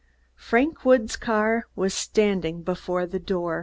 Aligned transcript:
Frank 0.39 0.83
Woods' 0.83 1.15
car 1.15 1.67
was 1.75 1.93
standing 1.93 2.63
before 2.63 3.05
the 3.05 3.19
door. 3.19 3.59